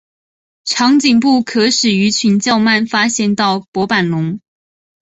[0.63, 4.39] 长颈部可使鱼群较慢发现到薄板龙。